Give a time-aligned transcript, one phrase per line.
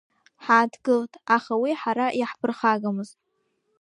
[0.43, 3.17] Ҳааҭгылт, аха уи ҳара иаҳԥырхагамызт.